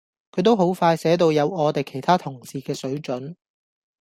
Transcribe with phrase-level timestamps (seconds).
[0.31, 3.35] 佢都好快寫到有我哋其他同事嘅水準